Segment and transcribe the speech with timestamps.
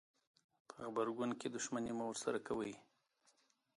[0.67, 2.73] په غبرګون کې دښمني مه ورسره کوئ.